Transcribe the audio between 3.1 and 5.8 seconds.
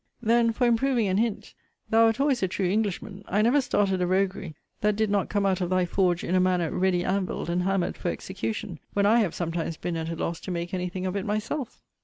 I never started a roguery, that did not come out of